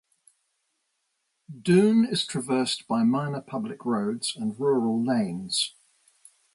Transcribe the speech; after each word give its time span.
Doon 1.61 2.05
is 2.05 2.25
traversed 2.25 2.87
by 2.87 3.03
minor 3.03 3.39
public 3.39 3.85
roads 3.85 4.35
and 4.35 4.59
rural 4.59 4.99
lanes. 5.05 5.75